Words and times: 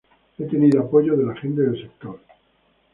He 0.35 0.45
tenido 0.45 0.79
apoyo 0.81 1.15
de 1.15 1.23
la 1.25 1.35
gente 1.35 1.61
del 1.61 1.79
sector 1.79 2.19